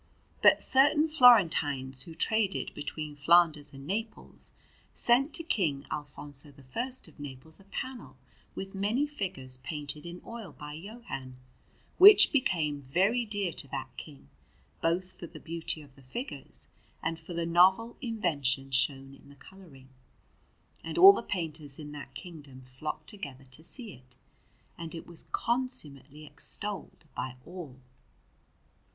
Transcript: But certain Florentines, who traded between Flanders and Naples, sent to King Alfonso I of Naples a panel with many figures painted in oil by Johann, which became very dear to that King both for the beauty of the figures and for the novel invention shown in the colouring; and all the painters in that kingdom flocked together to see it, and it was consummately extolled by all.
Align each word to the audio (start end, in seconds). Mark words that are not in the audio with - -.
But 0.41 0.63
certain 0.63 1.07
Florentines, 1.07 2.01
who 2.05 2.15
traded 2.15 2.73
between 2.73 3.13
Flanders 3.13 3.71
and 3.71 3.85
Naples, 3.85 4.51
sent 4.91 5.31
to 5.35 5.43
King 5.43 5.85
Alfonso 5.91 6.49
I 6.49 6.55
of 6.85 7.19
Naples 7.19 7.59
a 7.59 7.65
panel 7.65 8.17
with 8.55 8.73
many 8.73 9.05
figures 9.05 9.59
painted 9.59 10.07
in 10.07 10.19
oil 10.25 10.53
by 10.53 10.73
Johann, 10.73 11.37
which 11.99 12.31
became 12.31 12.81
very 12.81 13.25
dear 13.25 13.53
to 13.53 13.67
that 13.67 13.95
King 13.95 14.27
both 14.81 15.19
for 15.19 15.27
the 15.27 15.39
beauty 15.39 15.83
of 15.83 15.95
the 15.95 16.01
figures 16.01 16.67
and 17.03 17.19
for 17.19 17.35
the 17.35 17.45
novel 17.45 17.95
invention 18.01 18.71
shown 18.71 19.13
in 19.13 19.29
the 19.29 19.35
colouring; 19.35 19.89
and 20.83 20.97
all 20.97 21.13
the 21.13 21.21
painters 21.21 21.77
in 21.77 21.91
that 21.91 22.15
kingdom 22.15 22.63
flocked 22.63 23.07
together 23.07 23.45
to 23.51 23.63
see 23.63 23.93
it, 23.93 24.15
and 24.79 24.95
it 24.95 25.05
was 25.05 25.27
consummately 25.31 26.25
extolled 26.25 27.05
by 27.15 27.35
all. 27.45 27.79